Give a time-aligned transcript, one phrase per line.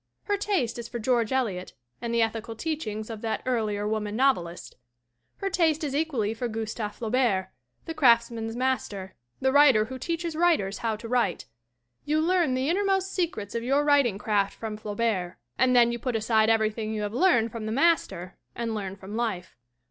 [0.23, 4.75] Her taste is for George Eliot and the ethical teachings of that earlier woman novelist.
[5.37, 7.51] Her taste is equally for Gustave Flaubert,
[7.85, 11.45] the "craftsman's master," the writer who teaches writers how to write.
[12.03, 15.99] You learn the inner most secrets of your writing craft from Flaubert and then you
[15.99, 19.55] put aside everything you have learned from the master and learn from life.